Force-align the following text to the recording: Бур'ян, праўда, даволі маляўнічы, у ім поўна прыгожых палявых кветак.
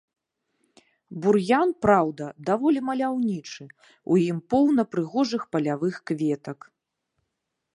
Бур'ян, 1.25 1.69
праўда, 1.85 2.25
даволі 2.47 2.79
маляўнічы, 2.89 3.63
у 4.15 4.19
ім 4.29 4.37
поўна 4.55 4.81
прыгожых 4.97 5.41
палявых 5.57 5.95
кветак. 6.11 6.59